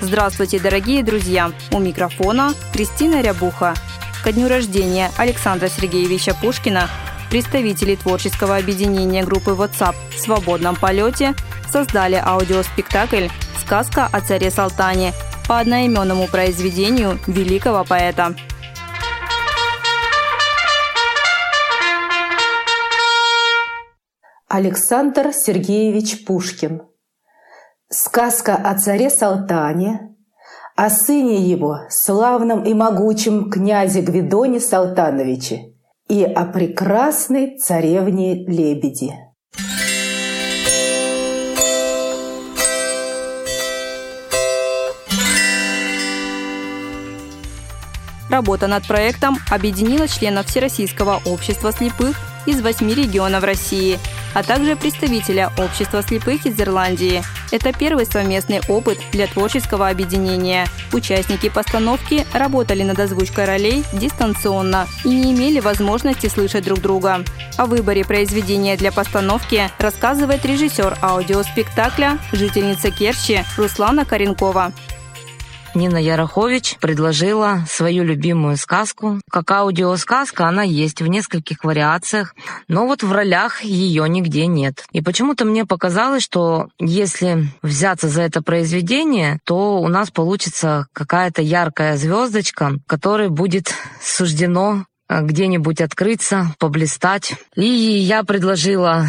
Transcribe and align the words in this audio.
Здравствуйте, 0.00 0.60
дорогие 0.60 1.02
друзья! 1.02 1.52
У 1.72 1.78
микрофона 1.78 2.52
Кристина 2.70 3.22
Рябуха. 3.22 3.72
Ко 4.22 4.30
дню 4.30 4.46
рождения 4.46 5.10
Александра 5.16 5.68
Сергеевича 5.68 6.34
Пушкина 6.34 6.90
представители 7.30 7.96
творческого 7.96 8.56
объединения 8.56 9.24
группы 9.24 9.52
WhatsApp 9.52 9.94
в 10.14 10.20
свободном 10.20 10.76
полете 10.76 11.34
создали 11.72 12.22
аудиоспектакль 12.22 13.28
«Сказка 13.64 14.06
о 14.12 14.20
царе 14.20 14.50
Салтане» 14.50 15.14
по 15.48 15.60
одноименному 15.60 16.26
произведению 16.28 17.18
великого 17.26 17.82
поэта. 17.84 18.36
Александр 24.46 25.32
Сергеевич 25.32 26.26
Пушкин. 26.26 26.82
Сказка 27.88 28.56
о 28.56 28.76
царе 28.76 29.10
Салтане, 29.10 30.12
о 30.74 30.90
сыне 30.90 31.48
его, 31.48 31.82
славном 31.88 32.64
и 32.64 32.74
могучем 32.74 33.48
князе 33.48 34.00
Гвидоне 34.00 34.58
Салтановиче 34.58 35.72
и 36.08 36.24
о 36.24 36.46
прекрасной 36.46 37.56
царевне 37.58 38.44
Лебеди. 38.44 39.14
Работа 48.28 48.66
над 48.66 48.84
проектом 48.88 49.36
объединила 49.48 50.08
членов 50.08 50.46
Всероссийского 50.46 51.20
общества 51.24 51.70
слепых 51.70 52.16
из 52.46 52.60
восьми 52.60 52.94
регионов 52.94 53.44
России, 53.44 54.00
а 54.34 54.42
также 54.42 54.74
представителя 54.74 55.52
общества 55.56 56.02
слепых 56.02 56.46
из 56.46 56.60
Ирландии. 56.60 57.22
Это 57.50 57.72
первый 57.72 58.06
совместный 58.06 58.60
опыт 58.68 58.98
для 59.12 59.26
творческого 59.26 59.88
объединения. 59.88 60.66
Участники 60.92 61.48
постановки 61.48 62.26
работали 62.32 62.82
над 62.82 62.98
озвучкой 62.98 63.44
ролей 63.44 63.84
дистанционно 63.92 64.86
и 65.04 65.08
не 65.08 65.32
имели 65.32 65.60
возможности 65.60 66.26
слышать 66.28 66.64
друг 66.64 66.80
друга. 66.80 67.24
О 67.56 67.66
выборе 67.66 68.04
произведения 68.04 68.76
для 68.76 68.92
постановки 68.92 69.70
рассказывает 69.78 70.44
режиссер 70.44 70.98
аудиоспектакля, 71.02 72.18
жительница 72.32 72.90
Керчи 72.90 73.44
Руслана 73.56 74.04
Коренкова. 74.04 74.72
Нина 75.76 75.98
Ярохович 75.98 76.78
предложила 76.80 77.64
свою 77.68 78.02
любимую 78.02 78.56
сказку. 78.56 79.20
Как 79.30 79.50
аудиосказка 79.50 80.48
она 80.48 80.62
есть 80.62 81.02
в 81.02 81.06
нескольких 81.06 81.64
вариациях, 81.64 82.34
но 82.66 82.86
вот 82.86 83.02
в 83.02 83.12
ролях 83.12 83.62
ее 83.62 84.08
нигде 84.08 84.46
нет. 84.46 84.84
И 84.92 85.02
почему-то 85.02 85.44
мне 85.44 85.66
показалось, 85.66 86.22
что 86.22 86.68
если 86.80 87.48
взяться 87.62 88.08
за 88.08 88.22
это 88.22 88.42
произведение, 88.42 89.38
то 89.44 89.78
у 89.78 89.88
нас 89.88 90.10
получится 90.10 90.86
какая-то 90.94 91.42
яркая 91.42 91.98
звездочка, 91.98 92.78
которой 92.86 93.28
будет 93.28 93.74
суждено 94.02 94.86
э, 95.10 95.20
где-нибудь 95.22 95.82
открыться, 95.82 96.54
поблистать. 96.58 97.34
И 97.54 97.66
я 97.66 98.24
предложила 98.24 99.06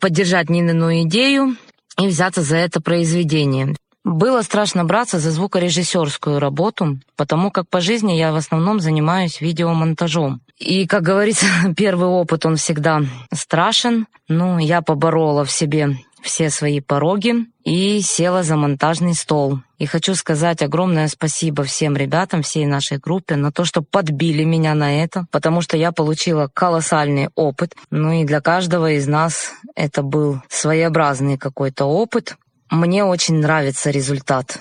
поддержать 0.00 0.50
Нинину 0.50 1.02
идею 1.02 1.56
и 1.98 2.08
взяться 2.08 2.42
за 2.42 2.56
это 2.56 2.80
произведение. 2.80 3.76
Было 4.04 4.40
страшно 4.42 4.84
браться 4.84 5.18
за 5.18 5.30
звукорежиссерскую 5.30 6.38
работу, 6.38 6.98
потому 7.16 7.50
как 7.50 7.68
по 7.68 7.80
жизни 7.80 8.12
я 8.12 8.32
в 8.32 8.36
основном 8.36 8.80
занимаюсь 8.80 9.40
видеомонтажом. 9.40 10.40
И, 10.58 10.86
как 10.86 11.02
говорится, 11.02 11.46
первый 11.76 12.08
опыт, 12.08 12.46
он 12.46 12.56
всегда 12.56 13.02
страшен. 13.32 14.06
Ну, 14.28 14.58
я 14.58 14.80
поборола 14.80 15.44
в 15.44 15.50
себе 15.50 15.98
все 16.22 16.50
свои 16.50 16.80
пороги 16.80 17.46
и 17.64 18.00
села 18.00 18.42
за 18.42 18.56
монтажный 18.56 19.14
стол. 19.14 19.60
И 19.78 19.86
хочу 19.86 20.14
сказать 20.14 20.62
огромное 20.62 21.08
спасибо 21.08 21.64
всем 21.64 21.96
ребятам, 21.96 22.42
всей 22.42 22.66
нашей 22.66 22.98
группе 22.98 23.36
на 23.36 23.52
то, 23.52 23.64
что 23.64 23.82
подбили 23.82 24.44
меня 24.44 24.74
на 24.74 25.02
это, 25.02 25.26
потому 25.30 25.62
что 25.62 25.76
я 25.76 25.92
получила 25.92 26.50
колоссальный 26.52 27.30
опыт. 27.34 27.74
Ну 27.90 28.12
и 28.12 28.24
для 28.24 28.40
каждого 28.40 28.92
из 28.92 29.06
нас 29.06 29.52
это 29.74 30.02
был 30.02 30.42
своеобразный 30.48 31.38
какой-то 31.38 31.86
опыт, 31.86 32.36
мне 32.70 33.04
очень 33.04 33.36
нравится 33.36 33.90
результат. 33.90 34.60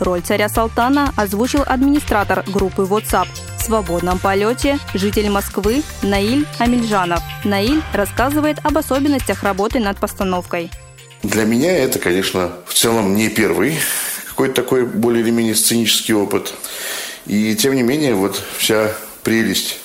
Роль 0.00 0.22
царя 0.22 0.48
Салтана 0.48 1.12
озвучил 1.16 1.62
администратор 1.66 2.44
группы 2.46 2.82
WhatsApp 2.82 3.26
в 3.58 3.62
свободном 3.62 4.18
полете 4.18 4.78
житель 4.94 5.28
Москвы 5.28 5.82
Наиль 6.02 6.46
Амельжанов. 6.58 7.20
Наиль 7.44 7.82
рассказывает 7.92 8.58
об 8.62 8.78
особенностях 8.78 9.42
работы 9.42 9.80
над 9.80 9.98
постановкой. 9.98 10.70
Для 11.24 11.44
меня 11.44 11.76
это, 11.76 11.98
конечно, 11.98 12.52
в 12.66 12.74
целом 12.74 13.16
не 13.16 13.28
первый 13.28 13.76
какой-то 14.28 14.54
такой 14.54 14.86
более 14.86 15.24
или 15.24 15.32
менее 15.32 15.56
сценический 15.56 16.14
опыт. 16.14 16.54
И 17.26 17.56
тем 17.56 17.74
не 17.74 17.82
менее, 17.82 18.14
вот 18.14 18.40
вся 18.56 18.92
прелесть 19.24 19.80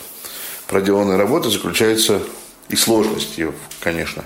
проделанной 0.67 1.17
работы 1.17 1.49
заключается 1.49 2.21
и 2.69 2.75
сложность 2.75 3.37
ее, 3.37 3.53
конечно, 3.79 4.23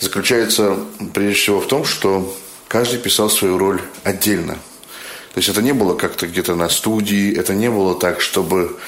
заключается 0.00 0.76
прежде 1.12 1.34
всего 1.34 1.60
в 1.60 1.66
том, 1.66 1.84
что 1.84 2.36
каждый 2.68 2.98
писал 2.98 3.28
свою 3.28 3.58
роль 3.58 3.80
отдельно. 4.04 4.54
То 5.34 5.38
есть 5.38 5.48
это 5.48 5.62
не 5.62 5.72
было 5.72 5.94
как-то 5.94 6.26
где-то 6.26 6.54
на 6.54 6.68
студии, 6.68 7.36
это 7.36 7.54
не 7.54 7.70
было 7.70 7.98
так, 7.98 8.20
чтобы 8.20 8.78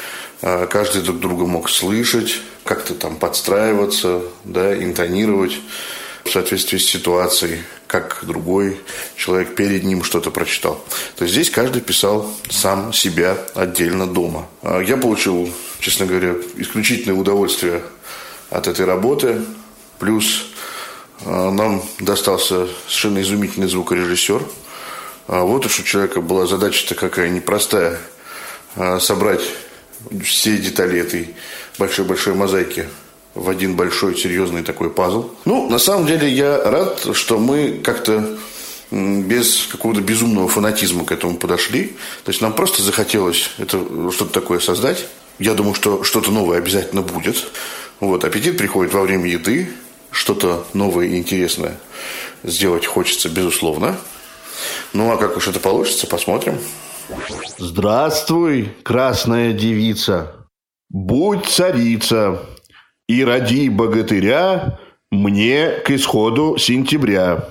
а, 0.42 0.66
каждый 0.66 1.02
друг 1.02 1.20
друга 1.20 1.46
мог 1.46 1.70
слышать, 1.70 2.40
как-то 2.64 2.94
там 2.94 3.16
подстраиваться, 3.16 4.22
да, 4.44 4.76
интонировать 4.76 5.58
в 6.24 6.30
соответствии 6.30 6.78
с 6.78 6.86
ситуацией, 6.86 7.62
как 7.86 8.20
другой 8.22 8.80
человек 9.16 9.54
перед 9.54 9.84
ним 9.84 10.02
что-то 10.02 10.30
прочитал. 10.30 10.82
То 11.16 11.24
есть 11.24 11.34
здесь 11.34 11.50
каждый 11.50 11.82
писал 11.82 12.30
сам 12.50 12.92
себя 12.92 13.38
отдельно 13.54 14.06
дома. 14.06 14.48
А 14.62 14.80
я 14.80 14.96
получил, 14.96 15.50
честно 15.80 16.06
говоря, 16.06 16.34
исключительное 16.56 17.16
удовольствие 17.16 17.82
от 18.50 18.68
этой 18.68 18.84
работы. 18.84 19.42
Плюс 19.98 20.46
а, 21.24 21.50
нам 21.50 21.82
достался 22.00 22.66
совершенно 22.86 23.22
изумительный 23.22 23.68
звукорежиссер. 23.68 24.42
А, 25.28 25.42
вот 25.42 25.66
уж 25.66 25.80
у 25.80 25.82
человека 25.82 26.20
была 26.20 26.46
задача-то 26.46 26.94
какая 26.94 27.28
непростая. 27.28 27.98
А, 28.76 28.98
собрать 29.00 29.42
все 30.22 30.58
детали 30.58 31.00
этой 31.00 31.34
большой-большой 31.78 32.34
мозаики 32.34 32.86
в 33.34 33.48
один 33.48 33.74
большой 33.74 34.16
серьезный 34.16 34.62
такой 34.62 34.90
пазл. 34.90 35.30
Ну, 35.44 35.68
на 35.68 35.78
самом 35.78 36.06
деле 36.06 36.28
я 36.28 36.70
рад, 36.70 37.06
что 37.14 37.38
мы 37.38 37.80
как-то 37.82 38.38
без 38.90 39.66
какого-то 39.66 40.00
безумного 40.00 40.48
фанатизма 40.48 41.04
к 41.04 41.12
этому 41.12 41.36
подошли. 41.36 41.96
То 42.24 42.30
есть 42.30 42.40
нам 42.40 42.52
просто 42.52 42.82
захотелось 42.82 43.50
это 43.58 43.80
что-то 44.12 44.32
такое 44.32 44.60
создать. 44.60 45.06
Я 45.38 45.54
думаю, 45.54 45.74
что 45.74 46.04
что-то 46.04 46.30
новое 46.30 46.58
обязательно 46.58 47.02
будет. 47.02 47.36
Вот, 48.04 48.22
аппетит 48.22 48.58
приходит 48.58 48.92
во 48.92 49.00
время 49.00 49.30
еды, 49.30 49.66
что-то 50.10 50.66
новое 50.74 51.06
и 51.06 51.16
интересное 51.16 51.78
сделать 52.42 52.84
хочется, 52.84 53.30
безусловно. 53.30 53.96
Ну, 54.92 55.10
а 55.10 55.16
как 55.16 55.38
уж 55.38 55.48
это 55.48 55.58
получится, 55.58 56.06
посмотрим. 56.06 56.58
Здравствуй, 57.56 58.74
красная 58.82 59.54
девица, 59.54 60.46
будь 60.90 61.46
царица, 61.46 62.44
и 63.08 63.24
роди 63.24 63.70
богатыря 63.70 64.78
мне 65.10 65.70
к 65.70 65.90
исходу 65.90 66.58
сентября. 66.58 67.48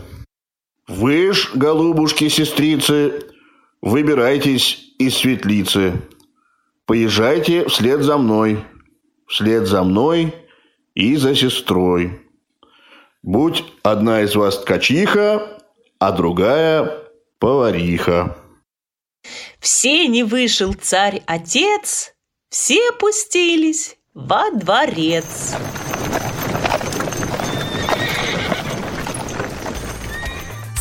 Вы 0.87 1.33
ж, 1.33 1.49
голубушки-сестрицы, 1.55 3.23
выбирайтесь 3.81 4.93
из 4.99 5.17
светлицы, 5.17 5.93
поезжайте 6.85 7.67
вслед 7.67 8.03
за 8.03 8.19
мной– 8.19 8.63
вслед 9.33 9.67
за 9.67 9.83
мной 9.83 10.33
и 10.95 11.15
за 11.15 11.35
сестрой. 11.35 12.19
Будь 13.21 13.63
одна 13.83 14.21
из 14.21 14.35
вас 14.35 14.59
ткачиха, 14.59 15.61
а 15.99 16.11
другая 16.11 16.91
повариха. 17.39 18.37
Все 19.59 20.07
не 20.07 20.23
вышел 20.23 20.73
царь-отец, 20.73 22.13
все 22.49 22.91
пустились 22.99 23.97
во 24.13 24.51
дворец. 24.51 25.55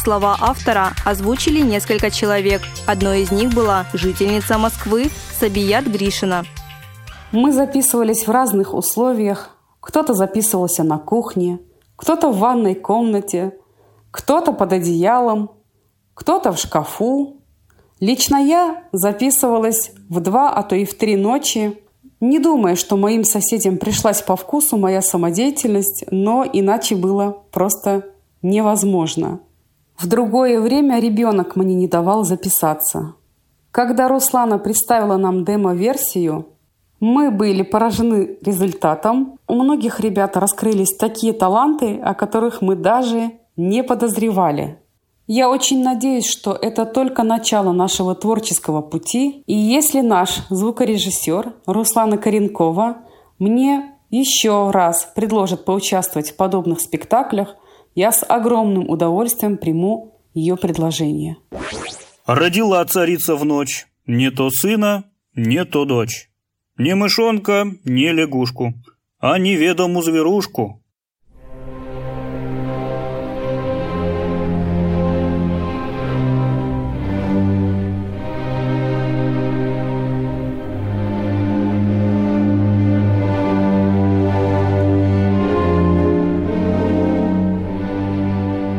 Слова 0.03 0.37
автора 0.41 0.94
озвучили 1.05 1.61
несколько 1.61 2.11
человек. 2.11 2.61
Одной 2.88 3.23
из 3.23 3.31
них 3.31 3.50
была 3.55 3.87
жительница 3.93 4.59
Москвы 4.59 5.09
Сабият 5.38 5.87
Гришина. 5.87 6.44
Мы 7.31 7.53
записывались 7.53 8.26
в 8.26 8.31
разных 8.31 8.75
условиях. 8.75 9.50
Кто-то 9.82 10.14
записывался 10.14 10.84
на 10.84 10.99
кухне, 10.99 11.58
кто-то 11.96 12.31
в 12.31 12.38
ванной 12.38 12.76
комнате, 12.76 13.58
кто-то 14.12 14.52
под 14.52 14.73
одеялом, 14.73 15.50
кто-то 16.14 16.52
в 16.52 16.58
шкафу. 16.58 17.40
Лично 17.99 18.37
я 18.37 18.84
записывалась 18.93 19.90
в 20.08 20.20
два, 20.20 20.50
а 20.50 20.62
то 20.62 20.76
и 20.76 20.84
в 20.84 20.94
три 20.94 21.17
ночи, 21.17 21.82
не 22.20 22.38
думая, 22.38 22.76
что 22.76 22.96
моим 22.96 23.25
соседям 23.25 23.76
пришлась 23.76 24.23
по 24.23 24.37
вкусу 24.37 24.76
моя 24.76 25.02
самодеятельность, 25.02 26.05
но 26.12 26.44
иначе 26.50 26.94
было 26.94 27.43
просто 27.50 28.06
невозможно. 28.40 29.40
В 29.99 30.06
другое 30.06 30.61
время 30.61 31.00
ребенок 31.00 31.56
мне 31.56 31.75
не 31.75 31.88
давал 31.88 32.23
записаться. 32.23 33.14
Когда 33.73 34.06
Руслана 34.06 34.58
представила 34.58 35.17
нам 35.17 35.44
демо-версию, 35.44 36.46
мы 37.02 37.32
были 37.32 37.62
поражены 37.62 38.38
результатом. 38.43 39.37
У 39.49 39.54
многих 39.54 39.99
ребят 39.99 40.37
раскрылись 40.37 40.96
такие 40.96 41.32
таланты, 41.32 41.96
о 41.96 42.14
которых 42.14 42.62
мы 42.62 42.76
даже 42.76 43.32
не 43.56 43.82
подозревали. 43.82 44.78
Я 45.26 45.50
очень 45.50 45.82
надеюсь, 45.82 46.26
что 46.26 46.52
это 46.52 46.87
только 46.87 47.25
начало 47.25 47.72
нашего 47.72 48.14
творческого 48.14 48.82
пути. 48.82 49.43
И 49.49 49.52
если 49.52 50.00
наш 50.00 50.46
звукорежиссер 50.49 51.52
Руслана 51.66 52.19
Коренкова 52.19 52.99
мне 53.40 53.96
еще 54.10 54.70
раз 54.70 55.10
предложит 55.16 55.64
поучаствовать 55.64 56.31
в 56.31 56.37
подобных 56.37 56.81
спектаклях, 56.81 57.56
я 57.96 58.12
с 58.12 58.25
огромным 58.25 58.88
удовольствием 58.88 59.56
приму 59.56 60.14
ее 60.34 60.56
предложение. 60.56 61.37
Родила 62.26 62.84
царица 62.84 63.34
в 63.34 63.44
ночь 63.44 63.88
не 64.06 64.31
то 64.31 64.50
сына, 64.50 65.02
не 65.34 65.64
то 65.64 65.84
дочь. 65.84 66.28
Не 66.78 66.94
мышонка, 66.94 67.66
не 67.84 68.12
лягушку, 68.12 68.74
а 69.19 69.38
неведому 69.38 70.02
зверушку– 70.02 70.78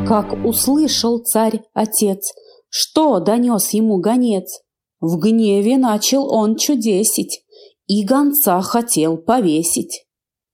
Как 0.08 0.34
услышал 0.46 1.20
царь-отец, 1.20 2.34
что 2.70 3.20
донес 3.20 3.74
ему 3.74 3.98
гонец, 3.98 4.62
в 5.00 5.18
гневе 5.18 5.78
начал 5.78 6.32
он 6.32 6.56
чудесить 6.56 7.43
и 7.88 8.06
гонца 8.06 8.62
хотел 8.62 9.18
повесить, 9.18 10.06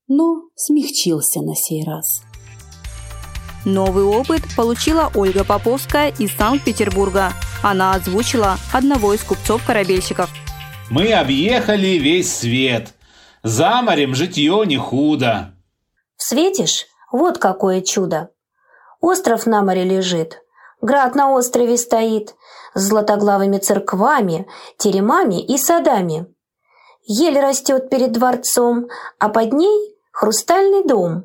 но 0.07 0.41
смягчился 0.55 1.41
на 1.41 1.55
сей 1.55 1.85
раз. 1.85 2.23
Новый 3.65 4.03
опыт 4.03 4.41
получила 4.55 5.11
Ольга 5.13 5.43
Поповская 5.43 6.13
из 6.17 6.35
Санкт-Петербурга. 6.35 7.33
Она 7.61 7.93
озвучила 7.93 8.57
одного 8.71 9.13
из 9.13 9.23
купцов-корабельщиков. 9.23 10.29
«Мы 10.89 11.11
объехали 11.11 11.97
весь 11.97 12.33
свет. 12.33 12.93
За 13.43 13.81
морем 13.81 14.15
житье 14.15 14.63
не 14.65 14.77
худо». 14.77 15.53
«Светишь? 16.15 16.85
Вот 17.11 17.37
какое 17.37 17.81
чудо! 17.81 18.29
Остров 19.01 19.45
на 19.45 19.61
море 19.61 19.83
лежит, 19.83 20.41
град 20.81 21.15
на 21.15 21.31
острове 21.31 21.77
стоит, 21.77 22.35
с 22.73 22.87
златоглавыми 22.87 23.57
церквами, 23.57 24.47
теремами 24.77 25.41
и 25.41 25.57
садами. 25.57 26.27
Ель 27.11 27.39
растет 27.39 27.89
перед 27.89 28.11
дворцом, 28.11 28.87
а 29.17 29.29
под 29.29 29.51
ней 29.51 29.95
хрустальный 30.11 30.83
дом. 30.83 31.23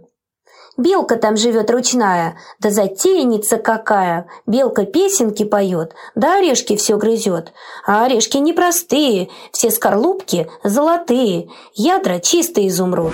Белка 0.79 1.17
там 1.17 1.37
живет 1.37 1.71
ручная, 1.71 2.39
да 2.59 2.71
затейница 2.71 3.59
какая. 3.59 4.27
Белка 4.47 4.87
песенки 4.87 5.45
поет, 5.45 5.93
да 6.15 6.39
орешки 6.39 6.75
все 6.77 6.97
грызет. 6.97 7.53
А 7.87 8.07
орешки 8.07 8.39
непростые, 8.39 9.29
все 9.53 9.71
скорлупки 9.71 10.51
золотые, 10.65 11.51
ядра 11.75 12.19
чистый 12.19 12.69
изумруд. 12.69 13.13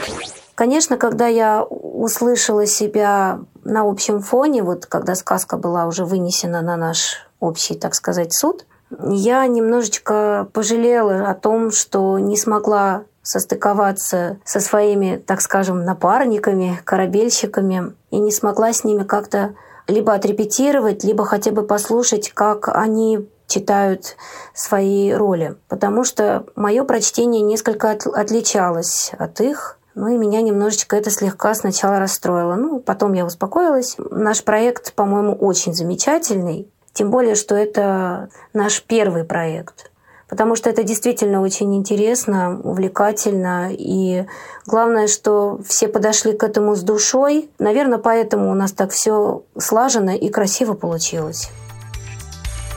Конечно, 0.54 0.96
когда 0.96 1.26
я 1.26 1.64
услышала 1.64 2.66
себя 2.66 3.40
на 3.64 3.82
общем 3.82 4.20
фоне, 4.20 4.62
вот 4.62 4.86
когда 4.86 5.16
сказка 5.16 5.56
была 5.56 5.86
уже 5.86 6.04
вынесена 6.04 6.62
на 6.62 6.76
наш 6.76 7.26
общий, 7.40 7.74
так 7.74 7.96
сказать, 7.96 8.32
суд, 8.32 8.64
я 8.98 9.46
немножечко 9.46 10.48
пожалела 10.52 11.30
о 11.30 11.34
том, 11.34 11.70
что 11.70 12.18
не 12.18 12.36
смогла 12.36 13.04
состыковаться 13.22 14.38
со 14.44 14.60
своими, 14.60 15.22
так 15.24 15.40
скажем, 15.40 15.84
напарниками, 15.84 16.80
корабельщиками, 16.84 17.94
и 18.10 18.18
не 18.18 18.32
смогла 18.32 18.72
с 18.72 18.84
ними 18.84 19.04
как-то 19.04 19.54
либо 19.86 20.14
отрепетировать, 20.14 21.04
либо 21.04 21.24
хотя 21.24 21.50
бы 21.50 21.62
послушать, 21.62 22.30
как 22.30 22.68
они 22.68 23.28
читают 23.46 24.16
свои 24.54 25.12
роли. 25.12 25.56
Потому 25.68 26.04
что 26.04 26.46
мое 26.54 26.84
прочтение 26.84 27.42
несколько 27.42 27.90
отличалось 27.90 29.12
от 29.18 29.40
их. 29.40 29.78
Ну 29.96 30.08
и 30.08 30.16
меня 30.16 30.40
немножечко 30.40 30.96
это 30.96 31.10
слегка 31.10 31.54
сначала 31.54 31.98
расстроило. 31.98 32.54
Ну, 32.54 32.78
потом 32.78 33.12
я 33.12 33.26
успокоилась. 33.26 33.96
Наш 34.10 34.44
проект, 34.44 34.94
по-моему, 34.94 35.34
очень 35.34 35.74
замечательный. 35.74 36.70
Тем 37.00 37.10
более, 37.10 37.34
что 37.34 37.54
это 37.54 38.28
наш 38.52 38.82
первый 38.82 39.24
проект. 39.24 39.90
Потому 40.28 40.54
что 40.54 40.68
это 40.68 40.82
действительно 40.82 41.40
очень 41.40 41.74
интересно, 41.74 42.60
увлекательно. 42.62 43.70
И 43.70 44.26
главное, 44.66 45.06
что 45.08 45.58
все 45.66 45.88
подошли 45.88 46.34
к 46.34 46.42
этому 46.42 46.76
с 46.76 46.82
душой. 46.82 47.48
Наверное, 47.58 47.96
поэтому 47.96 48.50
у 48.50 48.54
нас 48.54 48.72
так 48.72 48.90
все 48.90 49.44
слажено 49.58 50.12
и 50.12 50.28
красиво 50.28 50.74
получилось. 50.74 51.48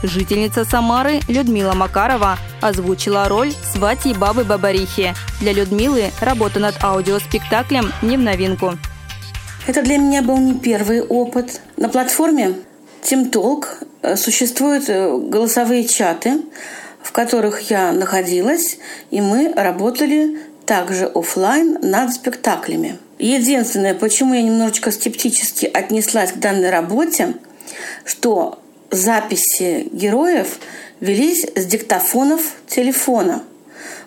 Жительница 0.02 0.64
Самары 0.64 1.20
Людмила 1.28 1.74
Макарова 1.74 2.38
озвучила 2.62 3.28
роль 3.28 3.52
свати 3.74 4.14
бабы 4.14 4.44
Бабарихи. 4.44 5.12
Для 5.38 5.52
Людмилы 5.52 6.12
работа 6.22 6.60
над 6.60 6.82
аудиоспектаклем 6.82 7.92
не 8.00 8.16
в 8.16 8.20
новинку. 8.20 8.72
Это 9.66 9.82
для 9.82 9.98
меня 9.98 10.22
был 10.22 10.38
не 10.38 10.54
первый 10.54 11.02
опыт. 11.02 11.60
На 11.76 11.90
платформе 11.90 12.54
Тимтолк 13.04 13.80
э, 14.00 14.16
существуют 14.16 14.88
э, 14.88 15.16
голосовые 15.18 15.84
чаты, 15.84 16.40
в 17.02 17.12
которых 17.12 17.70
я 17.70 17.92
находилась, 17.92 18.78
и 19.10 19.20
мы 19.20 19.52
работали 19.52 20.38
также 20.64 21.04
офлайн 21.04 21.78
над 21.82 22.14
спектаклями. 22.14 22.98
Единственное, 23.18 23.94
почему 23.94 24.32
я 24.32 24.40
немножечко 24.40 24.90
скептически 24.90 25.66
отнеслась 25.66 26.32
к 26.32 26.38
данной 26.38 26.70
работе, 26.70 27.34
что 28.06 28.58
записи 28.90 29.86
героев 29.92 30.58
велись 31.00 31.46
с 31.54 31.66
диктофонов 31.66 32.40
телефона. 32.66 33.42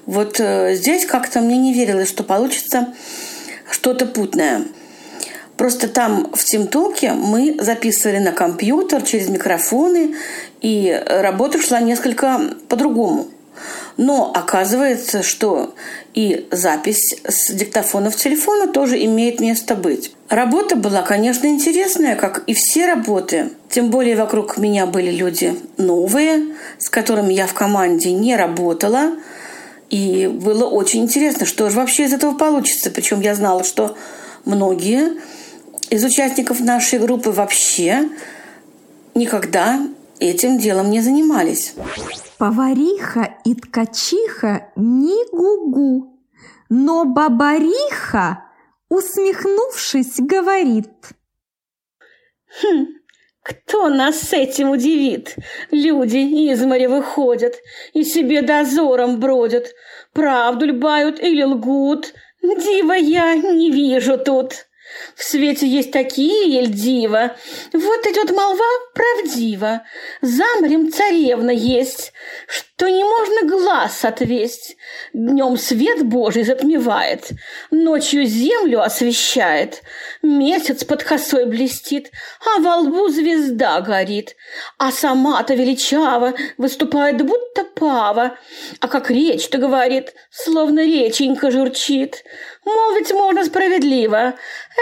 Вот 0.07 0.39
э, 0.39 0.73
здесь 0.73 1.05
как-то 1.05 1.41
мне 1.41 1.57
не 1.57 1.71
верилось, 1.71 2.09
что 2.09 2.23
получится 2.23 2.95
что-то 3.69 4.07
путное. 4.07 4.63
Просто 5.57 5.87
там 5.87 6.29
в 6.33 6.43
Тимтоке 6.43 7.13
мы 7.13 7.57
записывали 7.59 8.19
на 8.19 8.31
компьютер 8.31 9.01
через 9.01 9.27
микрофоны, 9.27 10.15
и 10.61 11.03
работа 11.05 11.59
шла 11.59 11.79
несколько 11.79 12.39
по-другому. 12.69 13.27
Но 13.97 14.31
оказывается, 14.35 15.23
что 15.23 15.73
и 16.13 16.47
запись 16.51 17.15
с 17.27 17.51
диктофонов 17.51 18.15
телефона 18.15 18.67
тоже 18.67 19.03
имеет 19.05 19.39
место 19.39 19.73
быть. 19.73 20.13
Работа 20.29 20.75
была, 20.75 21.01
конечно, 21.01 21.47
интересная, 21.47 22.15
как 22.15 22.43
и 22.45 22.53
все 22.53 22.85
работы. 22.85 23.49
Тем 23.69 23.89
более 23.89 24.15
вокруг 24.15 24.57
меня 24.57 24.85
были 24.85 25.09
люди 25.09 25.59
новые, 25.77 26.55
с 26.77 26.89
которыми 26.89 27.33
я 27.33 27.47
в 27.47 27.55
команде 27.55 28.11
не 28.11 28.35
работала. 28.35 29.13
И 29.89 30.27
было 30.27 30.65
очень 30.65 31.03
интересно, 31.03 31.47
что 31.47 31.67
же 31.71 31.77
вообще 31.77 32.05
из 32.05 32.13
этого 32.13 32.35
получится. 32.35 32.91
Причем 32.91 33.21
я 33.21 33.33
знала, 33.33 33.63
что 33.63 33.97
многие 34.45 35.13
из 35.89 36.03
участников 36.03 36.59
нашей 36.59 36.99
группы 36.99 37.31
вообще 37.31 38.09
никогда 39.15 39.79
этим 40.19 40.57
делом 40.57 40.89
не 40.89 41.01
занимались. 41.01 41.75
Повариха 42.37 43.35
и 43.45 43.55
ткачиха 43.55 44.71
ни 44.75 45.29
гугу, 45.35 46.19
но 46.69 47.05
бабариха, 47.05 48.43
усмехнувшись, 48.89 50.15
говорит. 50.19 50.89
Хм, 52.61 52.87
кто 53.41 53.89
нас 53.89 54.19
с 54.19 54.33
этим 54.33 54.71
удивит? 54.71 55.35
Люди 55.71 56.17
из 56.17 56.63
моря 56.63 56.89
выходят 56.89 57.55
и 57.93 58.03
себе 58.03 58.41
дозором 58.41 59.19
бродят. 59.19 59.73
Правду 60.13 60.65
льбают 60.65 61.19
или 61.19 61.43
лгут? 61.43 62.13
Дива 62.41 62.93
я 62.93 63.35
не 63.35 63.71
вижу 63.71 64.17
тут. 64.17 64.66
В 65.15 65.23
свете 65.23 65.67
есть 65.67 65.91
такие, 65.91 66.59
Эльдива. 66.59 67.35
Вот 67.73 68.05
идет 68.05 68.31
молва 68.31 68.65
правдива. 68.93 69.83
За 70.21 70.43
морем 70.59 70.91
царевна 70.91 71.51
есть, 71.51 72.13
что 72.47 72.89
не 72.89 73.03
можно 73.03 73.47
глаз 73.47 74.05
отвесть. 74.05 74.77
Днем 75.13 75.57
свет 75.57 76.05
Божий 76.05 76.43
затмевает, 76.43 77.31
ночью 77.71 78.25
землю 78.25 78.81
освещает. 78.81 79.81
Месяц 80.21 80.83
под 80.83 81.03
косой 81.03 81.45
блестит, 81.45 82.11
а 82.45 82.59
во 82.59 82.77
лбу 82.77 83.09
звезда 83.09 83.81
горит. 83.81 84.35
А 84.77 84.91
сама-то 84.91 85.55
величава 85.55 86.33
выступает 86.57 87.25
будто 87.25 87.63
пава. 87.63 88.37
А 88.79 88.87
как 88.87 89.09
речь-то 89.09 89.57
говорит, 89.57 90.13
словно 90.31 90.85
реченька 90.85 91.51
журчит. 91.51 92.23
Мол, 92.67 92.95
ведь 92.95 93.13
можно 93.13 93.45
справедливо. 93.45 94.33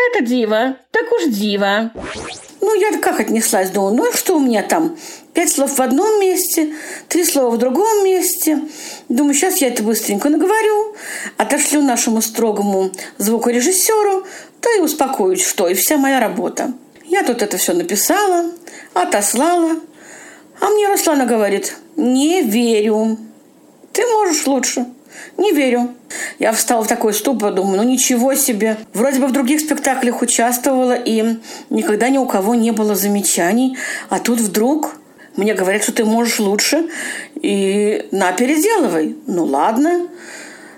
Это 0.07 0.25
диво, 0.25 0.75
так 0.89 1.11
уж 1.11 1.25
диво. 1.25 1.91
Ну, 2.59 2.73
я 2.73 2.97
как 2.97 3.19
отнеслась, 3.19 3.69
думаю, 3.69 3.93
ну 3.93 4.11
что 4.11 4.37
у 4.37 4.39
меня 4.39 4.63
там? 4.63 4.97
Пять 5.33 5.51
слов 5.51 5.77
в 5.77 5.81
одном 5.81 6.19
месте, 6.19 6.73
три 7.09 7.23
слова 7.23 7.51
в 7.51 7.59
другом 7.59 8.03
месте. 8.03 8.59
Думаю, 9.07 9.35
сейчас 9.35 9.57
я 9.57 9.67
это 9.67 9.83
быстренько 9.83 10.29
наговорю, 10.29 10.95
отошлю 11.37 11.83
нашему 11.83 12.23
строгому 12.23 12.89
звукорежиссеру, 13.19 14.25
то 14.61 14.75
и 14.75 14.79
успокоюсь, 14.79 15.45
что 15.45 15.67
и 15.67 15.75
вся 15.75 15.97
моя 15.97 16.19
работа. 16.19 16.73
Я 17.05 17.23
тут 17.23 17.43
это 17.43 17.57
все 17.57 17.73
написала, 17.73 18.49
отослала, 18.95 19.75
а 20.59 20.69
мне 20.69 20.87
Руслана 20.87 21.27
говорит, 21.27 21.75
не 21.97 22.41
верю. 22.41 23.17
Ты 23.93 24.07
можешь 24.07 24.47
лучше. 24.47 24.87
Не 25.37 25.51
верю. 25.51 25.93
Я 26.39 26.51
встала 26.51 26.83
в 26.83 26.87
такой 26.87 27.13
ступор, 27.13 27.53
думаю, 27.53 27.77
ну 27.77 27.83
ничего 27.83 28.35
себе. 28.35 28.77
Вроде 28.93 29.19
бы 29.19 29.27
в 29.27 29.31
других 29.31 29.59
спектаклях 29.59 30.21
участвовала, 30.21 30.93
и 30.93 31.37
никогда 31.69 32.09
ни 32.09 32.17
у 32.17 32.25
кого 32.25 32.55
не 32.55 32.71
было 32.71 32.95
замечаний. 32.95 33.77
А 34.09 34.19
тут 34.19 34.39
вдруг 34.39 34.95
мне 35.35 35.53
говорят, 35.53 35.83
что 35.83 35.91
ты 35.91 36.05
можешь 36.05 36.39
лучше, 36.39 36.89
и 37.35 38.07
на, 38.11 38.31
переделывай. 38.31 39.15
Ну 39.27 39.45
ладно. 39.45 40.07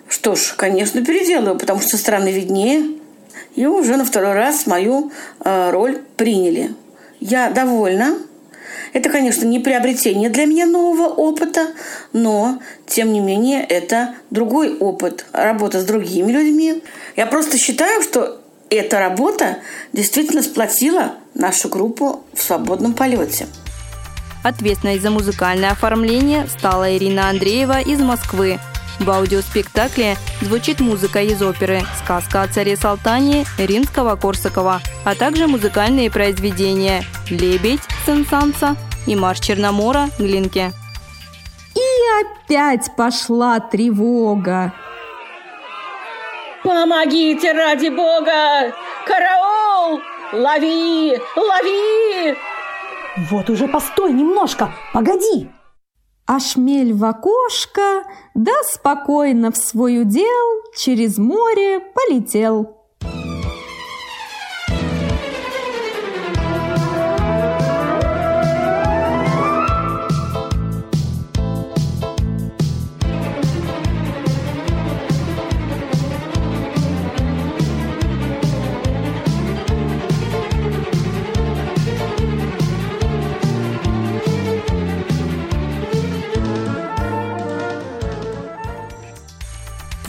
Что 0.07 0.35
ж, 0.35 0.53
конечно, 0.55 1.03
переделаю, 1.03 1.57
потому 1.57 1.81
что 1.81 1.97
со 1.97 2.17
виднее. 2.17 2.97
И 3.55 3.65
уже 3.65 3.97
на 3.97 4.05
второй 4.05 4.33
раз 4.33 4.65
мою 4.65 5.11
э, 5.43 5.71
роль 5.71 5.99
приняли. 6.15 6.71
Я 7.19 7.49
довольна. 7.49 8.17
Это, 8.97 9.11
конечно, 9.11 9.45
не 9.45 9.59
приобретение 9.59 10.31
для 10.31 10.45
меня 10.45 10.65
нового 10.65 11.07
опыта, 11.07 11.67
но, 12.13 12.59
тем 12.87 13.13
не 13.13 13.19
менее, 13.19 13.63
это 13.63 14.15
другой 14.31 14.75
опыт, 14.75 15.27
работа 15.33 15.81
с 15.81 15.85
другими 15.85 16.31
людьми. 16.31 16.81
Я 17.15 17.27
просто 17.27 17.59
считаю, 17.59 18.01
что 18.01 18.41
эта 18.71 18.97
работа 18.97 19.59
действительно 19.93 20.41
сплотила 20.41 21.13
нашу 21.35 21.69
группу 21.69 22.23
в 22.33 22.41
свободном 22.41 22.95
полете. 22.95 23.45
Ответственной 24.43 24.97
за 24.97 25.11
музыкальное 25.11 25.69
оформление 25.69 26.47
стала 26.47 26.97
Ирина 26.97 27.29
Андреева 27.29 27.79
из 27.81 27.99
Москвы. 27.99 28.57
В 28.99 29.07
аудиоспектакле 29.11 30.17
звучит 30.41 30.79
музыка 30.79 31.21
из 31.21 31.39
оперы 31.43 31.83
«Сказка 32.03 32.41
о 32.41 32.47
царе 32.47 32.75
Салтане» 32.75 33.45
Римского-Корсакова, 33.59 34.81
а 35.05 35.13
также 35.13 35.45
музыкальные 35.45 36.09
произведения 36.09 37.03
«Лебедь» 37.29 37.81
Сенсанса 38.07 38.75
и 39.07 39.15
«Марш 39.15 39.39
Черномора» 39.39 40.09
Глинки. 40.19 40.71
И 41.73 41.87
опять 42.21 42.95
пошла 42.95 43.59
тревога. 43.59 44.73
Помогите 46.63 47.53
ради 47.53 47.89
бога! 47.89 48.73
Караул! 49.05 50.01
Лови! 50.33 51.17
Лови! 51.35 52.35
Вот 53.29 53.49
уже 53.49 53.67
постой 53.67 54.11
немножко, 54.11 54.71
погоди! 54.93 55.49
А 56.25 56.39
шмель 56.39 56.93
в 56.93 57.05
окошко, 57.05 58.03
да 58.35 58.51
спокойно 58.63 59.51
в 59.51 59.57
свой 59.57 60.01
удел 60.01 60.63
через 60.75 61.17
море 61.17 61.79
полетел. 61.79 62.76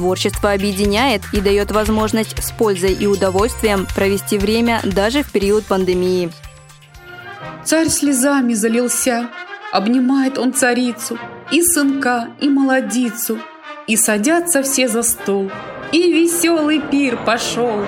Творчество 0.09 0.53
объединяет 0.53 1.21
и 1.35 1.41
дает 1.43 1.71
возможность 1.71 2.43
с 2.43 2.51
пользой 2.51 2.95
и 2.95 3.07
удовольствием 3.07 3.87
провести 3.95 4.39
время 4.39 4.81
даже 4.83 5.23
в 5.23 5.31
период 5.31 5.67
пандемии. 5.67 6.31
Царь 7.63 7.89
слезами 7.89 8.55
залился, 8.55 9.29
обнимает 9.71 10.39
он 10.39 10.55
царицу, 10.55 11.19
и 11.53 11.61
сынка, 11.61 12.31
и 12.41 12.49
молодицу, 12.49 13.39
и 13.87 13.99
садятся 13.99 14.63
все 14.63 14.89
за 14.89 15.03
стол, 15.03 15.51
и 15.93 16.11
веселый 16.11 16.81
пир 16.81 17.19
пошел. 17.27 17.85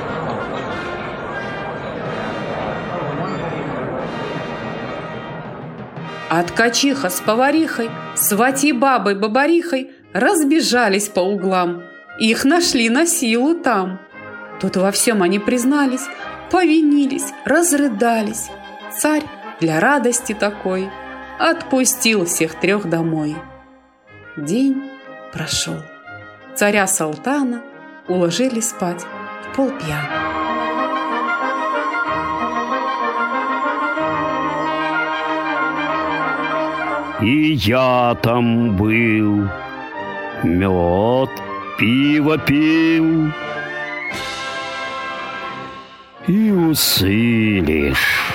А 6.28 6.42
ткачиха 6.42 7.08
с 7.08 7.18
поварихой, 7.20 7.88
сватьей 8.14 8.72
бабой 8.72 9.14
бабарихой 9.14 9.92
разбежались 10.12 11.08
по 11.08 11.20
углам– 11.20 11.84
их 12.20 12.44
нашли 12.44 12.90
на 12.90 13.06
силу 13.06 13.54
там. 13.54 13.98
Тут 14.60 14.76
во 14.76 14.92
всем 14.92 15.22
они 15.22 15.38
признались, 15.38 16.06
повинились, 16.50 17.32
разрыдались. 17.46 18.50
Царь 18.96 19.24
для 19.58 19.80
радости 19.80 20.34
такой 20.34 20.90
отпустил 21.38 22.26
всех 22.26 22.60
трех 22.60 22.88
домой. 22.88 23.34
День 24.36 24.82
прошел. 25.32 25.76
Царя 26.54 26.86
Салтана 26.86 27.62
уложили 28.06 28.60
спать 28.60 29.06
в 29.42 29.56
полпьян. 29.56 30.04
И 37.22 37.52
я 37.52 38.16
там 38.22 38.76
был, 38.76 39.48
мед 40.42 41.30
пиво 41.80 42.36
пил 42.36 43.32
и 46.26 46.50
усы 46.50 47.60
лишь 47.60 48.34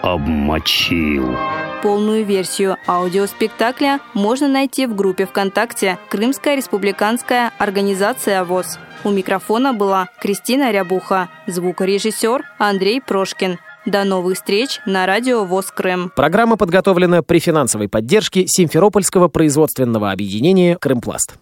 обмочил. 0.00 1.36
Полную 1.82 2.24
версию 2.24 2.76
аудиоспектакля 2.86 3.98
можно 4.14 4.46
найти 4.46 4.86
в 4.86 4.94
группе 4.94 5.26
ВКонтакте 5.26 5.98
«Крымская 6.08 6.54
республиканская 6.54 7.50
организация 7.58 8.44
ВОЗ». 8.44 8.78
У 9.02 9.10
микрофона 9.10 9.72
была 9.72 10.08
Кристина 10.20 10.70
Рябуха, 10.70 11.28
звукорежиссер 11.48 12.44
Андрей 12.58 13.00
Прошкин. 13.00 13.58
До 13.86 14.04
новых 14.04 14.36
встреч 14.36 14.80
на 14.86 15.06
радио 15.06 15.44
ВОЗ 15.44 15.72
Крым. 15.72 16.12
Программа 16.14 16.56
подготовлена 16.56 17.22
при 17.22 17.40
финансовой 17.40 17.88
поддержке 17.88 18.46
Симферопольского 18.46 19.26
производственного 19.26 20.12
объединения 20.12 20.76
«Крымпласт». 20.76 21.36